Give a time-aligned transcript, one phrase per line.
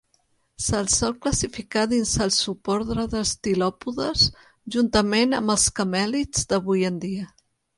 [0.67, 4.25] Se'l sol classificar dins el subordre dels tilòpodes,
[4.77, 7.31] juntament amb els camèlids d'avui en dia.